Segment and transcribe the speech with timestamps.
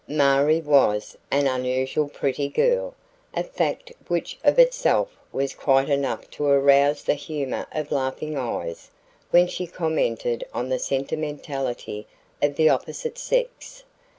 [0.07, 2.95] Marie was an unusually pretty girl,
[3.35, 8.89] a fact which of itself was quite enough to arouse the humor of laughing eyes
[9.29, 12.07] when she commented on the sentimentality
[12.41, 13.83] of the opposite sex.